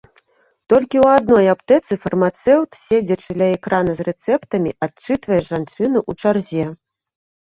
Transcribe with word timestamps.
Толькі 0.73 0.97
ў 1.03 1.07
адной 1.17 1.45
аптэцы 1.53 1.93
фармацэўт, 2.05 2.71
седзячы 2.87 3.31
ля 3.43 3.49
экрана 3.57 3.91
з 3.99 4.05
рэцэптамі 4.09 4.71
адчытвае 4.87 5.39
жанчыну 5.51 5.99
ў 6.09 6.11
чарзе. 6.25 6.65